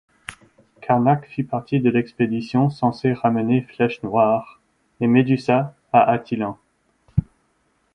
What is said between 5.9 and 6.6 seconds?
à Attilan.